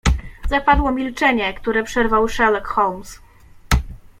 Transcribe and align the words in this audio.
"Zapadło 0.49 0.91
milczenie, 0.91 1.53
które 1.53 1.83
przerwał 1.83 2.27
Sherlock 2.29 2.67
Holmes." 2.67 3.19